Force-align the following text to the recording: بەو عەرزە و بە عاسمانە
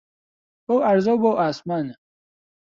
بەو 0.65 0.77
عەرزە 0.87 1.11
و 1.15 1.21
بە 1.21 1.31
عاسمانە 1.41 1.95